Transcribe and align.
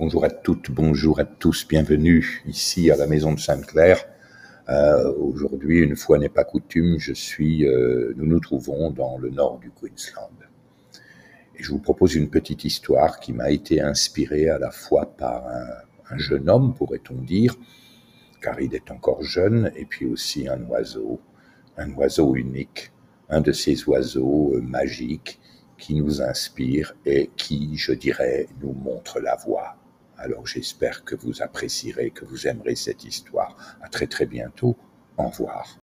Bonjour 0.00 0.24
à 0.24 0.30
toutes, 0.30 0.70
bonjour 0.70 1.20
à 1.20 1.26
tous, 1.26 1.68
bienvenue 1.68 2.42
ici 2.46 2.90
à 2.90 2.96
la 2.96 3.06
maison 3.06 3.34
de 3.34 3.38
Sainte-Claire. 3.38 4.02
Euh, 4.70 5.12
Aujourd'hui, 5.12 5.80
une 5.80 5.94
fois 5.94 6.16
n'est 6.16 6.30
pas 6.30 6.44
coutume, 6.44 6.98
je 6.98 7.12
suis, 7.12 7.66
euh, 7.66 8.14
nous 8.16 8.24
nous 8.24 8.40
trouvons 8.40 8.90
dans 8.90 9.18
le 9.18 9.28
nord 9.28 9.58
du 9.58 9.70
Queensland. 9.70 10.32
Et 11.54 11.62
je 11.62 11.70
vous 11.70 11.80
propose 11.80 12.14
une 12.14 12.30
petite 12.30 12.64
histoire 12.64 13.20
qui 13.20 13.34
m'a 13.34 13.50
été 13.50 13.82
inspirée 13.82 14.48
à 14.48 14.58
la 14.58 14.70
fois 14.70 15.04
par 15.04 15.46
un, 15.46 16.14
un 16.14 16.16
jeune 16.16 16.48
homme, 16.48 16.72
pourrait-on 16.72 17.20
dire, 17.20 17.54
car 18.40 18.58
il 18.58 18.74
est 18.74 18.90
encore 18.90 19.22
jeune, 19.22 19.70
et 19.76 19.84
puis 19.84 20.06
aussi 20.06 20.48
un 20.48 20.62
oiseau, 20.62 21.20
un 21.76 21.92
oiseau 21.92 22.36
unique, 22.36 22.90
un 23.28 23.42
de 23.42 23.52
ces 23.52 23.84
oiseaux 23.86 24.54
euh, 24.54 24.62
magiques 24.62 25.38
qui 25.76 25.94
nous 25.94 26.22
inspire 26.22 26.94
et 27.04 27.28
qui, 27.36 27.76
je 27.76 27.92
dirais, 27.92 28.48
nous 28.62 28.72
montre 28.72 29.20
la 29.20 29.36
voie. 29.36 29.76
Alors 30.22 30.46
j'espère 30.46 31.02
que 31.02 31.14
vous 31.14 31.40
apprécierez, 31.40 32.10
que 32.10 32.26
vous 32.26 32.46
aimerez 32.46 32.74
cette 32.74 33.04
histoire. 33.04 33.56
À 33.80 33.88
très 33.88 34.06
très 34.06 34.26
bientôt. 34.26 34.76
Au 35.16 35.28
revoir. 35.28 35.78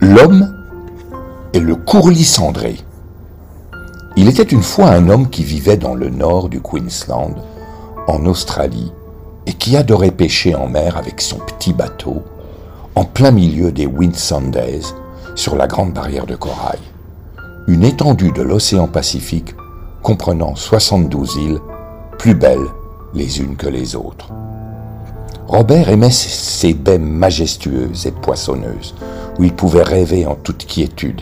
L'homme 0.00 0.64
est 1.54 1.58
le 1.58 1.74
courlis 1.74 2.24
cendré. 2.24 2.76
Il 4.14 4.28
était 4.28 4.44
une 4.44 4.62
fois 4.62 4.90
un 4.90 5.08
homme 5.08 5.28
qui 5.28 5.42
vivait 5.42 5.76
dans 5.76 5.96
le 5.96 6.08
nord 6.08 6.48
du 6.48 6.60
Queensland, 6.60 7.34
en 8.06 8.26
Australie, 8.26 8.92
et 9.52 9.54
qui 9.54 9.76
adorait 9.76 10.12
pêcher 10.12 10.54
en 10.54 10.66
mer 10.66 10.96
avec 10.96 11.20
son 11.20 11.36
petit 11.36 11.74
bateau, 11.74 12.22
en 12.94 13.04
plein 13.04 13.30
milieu 13.30 13.70
des 13.70 13.84
Whitsundays, 13.84 14.94
sur 15.34 15.56
la 15.56 15.66
grande 15.66 15.92
barrière 15.92 16.24
de 16.24 16.36
corail, 16.36 16.78
une 17.66 17.84
étendue 17.84 18.32
de 18.32 18.40
l'océan 18.40 18.88
Pacifique 18.88 19.54
comprenant 20.02 20.56
72 20.56 21.36
îles, 21.36 21.58
plus 22.18 22.34
belles 22.34 22.66
les 23.12 23.40
unes 23.40 23.56
que 23.56 23.68
les 23.68 23.94
autres. 23.94 24.30
Robert 25.46 25.90
aimait 25.90 26.10
ces 26.10 26.72
baies 26.72 26.98
majestueuses 26.98 28.06
et 28.06 28.10
poissonneuses, 28.10 28.94
où 29.38 29.44
il 29.44 29.52
pouvait 29.52 29.82
rêver 29.82 30.24
en 30.24 30.34
toute 30.34 30.64
quiétude, 30.64 31.20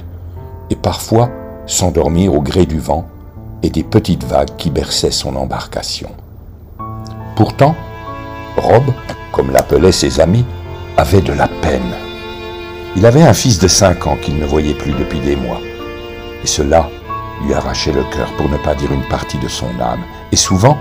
et 0.70 0.76
parfois 0.76 1.30
s'endormir 1.66 2.32
au 2.32 2.42
gré 2.42 2.64
du 2.64 2.78
vent 2.78 3.08
et 3.64 3.70
des 3.70 3.82
petites 3.82 4.24
vagues 4.24 4.54
qui 4.56 4.70
berçaient 4.70 5.10
son 5.10 5.34
embarcation. 5.34 6.10
Pourtant, 7.34 7.74
Rob, 8.60 8.84
comme 9.32 9.50
l'appelaient 9.50 9.92
ses 9.92 10.20
amis, 10.20 10.44
avait 10.96 11.22
de 11.22 11.32
la 11.32 11.48
peine. 11.48 11.94
Il 12.96 13.06
avait 13.06 13.22
un 13.22 13.32
fils 13.32 13.58
de 13.58 13.68
cinq 13.68 14.06
ans 14.06 14.18
qu'il 14.20 14.38
ne 14.38 14.46
voyait 14.46 14.74
plus 14.74 14.92
depuis 14.92 15.20
des 15.20 15.36
mois, 15.36 15.60
et 16.42 16.46
cela 16.46 16.88
lui 17.44 17.54
arrachait 17.54 17.92
le 17.92 18.04
cœur 18.04 18.30
pour 18.36 18.48
ne 18.48 18.58
pas 18.58 18.74
dire 18.74 18.92
une 18.92 19.08
partie 19.08 19.38
de 19.38 19.48
son 19.48 19.70
âme, 19.80 20.04
et 20.30 20.36
souvent, 20.36 20.76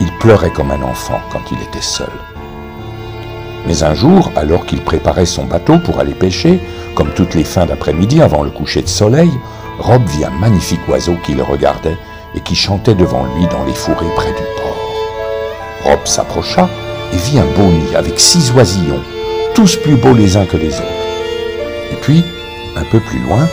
il 0.00 0.12
pleurait 0.18 0.52
comme 0.52 0.70
un 0.70 0.82
enfant 0.82 1.20
quand 1.30 1.42
il 1.50 1.60
était 1.62 1.80
seul. 1.80 2.12
Mais 3.66 3.82
un 3.82 3.94
jour, 3.94 4.30
alors 4.36 4.66
qu'il 4.66 4.80
préparait 4.80 5.26
son 5.26 5.44
bateau 5.44 5.78
pour 5.78 6.00
aller 6.00 6.14
pêcher, 6.14 6.60
comme 6.94 7.10
toutes 7.14 7.34
les 7.34 7.44
fins 7.44 7.66
d'après-midi 7.66 8.20
avant 8.20 8.42
le 8.42 8.50
coucher 8.50 8.82
de 8.82 8.88
soleil, 8.88 9.30
Rob 9.78 10.04
vit 10.06 10.24
un 10.24 10.30
magnifique 10.30 10.86
oiseau 10.88 11.16
qui 11.24 11.34
le 11.34 11.42
regardait 11.42 11.96
et 12.34 12.40
qui 12.40 12.54
chantait 12.54 12.94
devant 12.94 13.24
lui 13.36 13.46
dans 13.46 13.64
les 13.64 13.72
fourrés 13.72 14.12
près 14.16 14.30
du 14.30 14.42
port. 14.56 14.72
Rob 15.84 16.00
s'approcha 16.04 16.68
et 17.12 17.16
vit 17.16 17.38
un 17.38 17.46
beau 17.56 17.70
nid 17.70 17.94
avec 17.94 18.18
six 18.18 18.52
oisillons, 18.52 19.02
tous 19.54 19.76
plus 19.76 19.96
beaux 19.96 20.14
les 20.14 20.36
uns 20.36 20.46
que 20.46 20.56
les 20.56 20.74
autres. 20.74 21.02
Et 21.92 21.96
puis, 21.96 22.24
un 22.76 22.84
peu 22.84 23.00
plus 23.00 23.20
loin, 23.20 23.48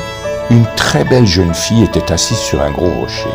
une 0.50 0.66
très 0.76 1.04
belle 1.04 1.28
jeune 1.28 1.54
fille 1.54 1.84
était 1.84 2.12
assise 2.12 2.38
sur 2.38 2.62
un 2.62 2.72
gros 2.72 2.90
rocher. 2.90 3.30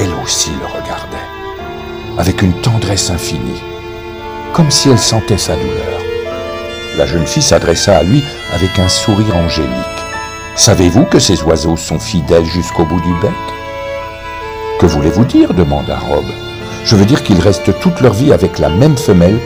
Elle 0.00 0.14
aussi 0.22 0.50
le 0.60 0.66
regardait, 0.66 1.16
avec 2.18 2.42
une 2.42 2.54
tendresse 2.60 3.10
infinie, 3.10 3.62
comme 4.52 4.70
si 4.70 4.88
elle 4.90 4.98
sentait 4.98 5.38
sa 5.38 5.54
douleur. 5.56 6.00
La 6.96 7.06
jeune 7.06 7.26
fille 7.26 7.42
s'adressa 7.42 7.98
à 7.98 8.02
lui 8.04 8.22
avec 8.54 8.78
un 8.78 8.88
sourire 8.88 9.36
angélique. 9.36 9.70
Savez-vous 10.54 11.04
que 11.06 11.18
ces 11.18 11.42
oiseaux 11.42 11.76
sont 11.76 11.98
fidèles 11.98 12.44
jusqu'au 12.44 12.84
bout 12.84 13.00
du 13.00 13.12
bec? 13.20 13.32
Que 14.78 14.86
voulez-vous 14.86 15.24
dire? 15.24 15.52
demanda 15.52 15.98
Rob. 15.98 16.24
Je 16.84 16.96
veux 16.96 17.04
dire 17.04 17.22
qu'ils 17.22 17.40
restent 17.40 17.78
toute 17.80 18.00
leur 18.00 18.12
vie 18.12 18.32
avec 18.32 18.58
la 18.58 18.68
même 18.68 18.96
femelle 18.96 19.38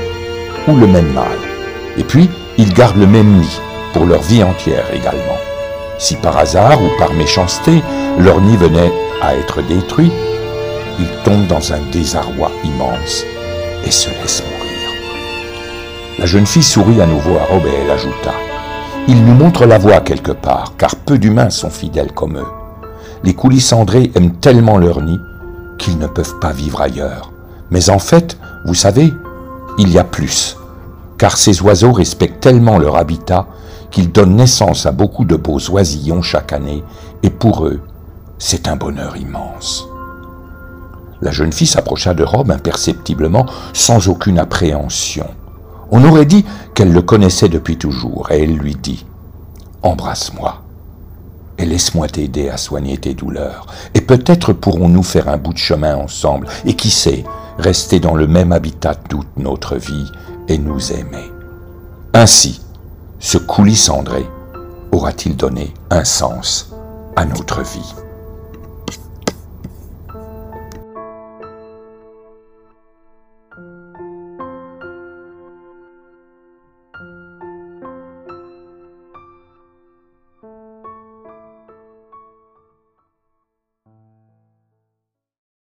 ou 0.67 0.77
le 0.77 0.87
même 0.87 1.13
mâle. 1.13 1.25
Et 1.97 2.05
puis, 2.05 2.29
ils 2.59 2.73
gardent 2.75 2.99
le 2.99 3.07
même 3.07 3.39
nid 3.39 3.61
pour 3.93 4.05
leur 4.07 4.23
vie 4.23 4.43
entière 4.43 4.85
également. 4.93 5.39
Si 5.99 6.17
par 6.17 6.37
hasard 6.37 6.83
ou 6.83 6.89
par 6.99 7.13
méchanceté 7.15 7.83
leur 8.19 8.41
nid 8.41 8.57
venait 8.57 8.93
à 9.23 9.35
être 9.35 9.63
détruit, 9.63 10.13
ils 10.99 11.23
tombent 11.25 11.47
dans 11.47 11.73
un 11.73 11.81
désarroi 11.93 12.51
immense 12.65 13.25
et 13.87 13.91
se 13.91 14.11
laissent 14.21 14.43
mourir. 14.43 14.89
La 16.19 16.27
jeune 16.27 16.47
fille 16.47 16.63
sourit 16.63 17.01
à 17.01 17.07
nouveau 17.07 17.37
à 17.37 17.45
Rob 17.45 17.63
et 17.67 17.83
elle 17.85 17.91
ajouta 17.91 18.35
ils 19.09 19.25
nous 19.25 19.35
montrent 19.35 19.65
la 19.65 19.79
voie 19.79 20.01
quelque 20.01 20.33
part, 20.33 20.75
car 20.77 20.95
peu 20.95 21.17
d'humains 21.17 21.49
sont 21.49 21.71
fidèles 21.71 22.13
comme 22.13 22.37
eux. 22.37 22.47
Les 23.25 23.33
coulissandrés 23.33 24.13
aiment 24.15 24.35
tellement 24.35 24.77
leur 24.77 25.01
nid 25.01 25.19
qu'ils 25.79 25.99
ne 25.99 26.07
peuvent 26.07 26.39
pas 26.41 26.53
vivre 26.53 26.81
ailleurs. 26.81 27.33
Mais 27.71 27.91
en 27.91 27.99
fait, 27.99 28.39
vous 28.65 28.75
savez, 28.75 29.13
il 29.79 29.91
y 29.91 29.99
a 29.99 30.05
plus, 30.05 30.57
car 31.19 31.37
ces 31.37 31.63
oiseaux 31.63 31.93
respectent 31.93 32.41
tellement 32.41 32.79
leur 32.79 32.97
habitat 32.97 33.47
qu'ils 33.91 34.13
donnent 34.13 34.37
naissance 34.37 34.87
à 34.87 34.93
beaucoup 34.93 35.25
de 35.25 35.37
beaux 35.37 35.61
oisillons 35.71 36.23
chaque 36.23 36.53
année, 36.53 36.85
et 37.23 37.31
pour 37.31 37.65
eux, 37.65 37.81
c'est 38.39 38.69
un 38.69 38.77
bonheur 38.77 39.17
immense. 39.17 39.87
La 41.21 41.31
jeune 41.31 41.53
fille 41.53 41.67
s'approcha 41.67 42.15
de 42.15 42.23
Rob 42.23 42.51
imperceptiblement, 42.51 43.47
sans 43.73 44.09
aucune 44.09 44.39
appréhension. 44.39 45.27
On 45.91 46.05
aurait 46.05 46.27
dit 46.27 46.45
qu'elle 46.75 46.93
le 46.93 47.03
connaissait 47.03 47.49
depuis 47.49 47.79
toujours, 47.79 48.31
et 48.31 48.43
elle 48.43 48.57
lui 48.57 48.77
dit⁇ 48.77 49.05
Embrasse-moi 49.89 50.63
et 51.59 51.67
laisse-moi 51.67 52.09
t'aider 52.09 52.49
à 52.49 52.57
soigner 52.57 52.97
tes 52.99 53.15
douleurs, 53.15 53.67
et 53.95 54.01
peut-être 54.01 54.53
pourrons-nous 54.53 55.03
faire 55.03 55.29
un 55.29 55.37
bout 55.37 55.53
de 55.53 55.59
chemin 55.59 55.97
ensemble, 55.97 56.47
et 56.65 56.75
qui 56.75 56.91
sait, 56.91 57.25
rester 57.59 58.01
dans 58.01 58.15
le 58.15 58.27
même 58.27 58.53
habitat 58.53 58.95
toute 58.95 59.37
notre 59.37 59.77
vie 59.77 60.07
et 60.49 60.59
nous 60.59 60.93
aimer. 60.93 61.31
Ainsi, 62.15 62.63
ce 63.19 63.39
coulis 63.39 63.77
cendré 63.77 64.25
aura-t-il 64.93 65.37
donné 65.37 65.75
un 65.91 66.05
sens 66.05 66.73
à 67.17 67.25
notre 67.25 67.63
vie. 67.63 67.95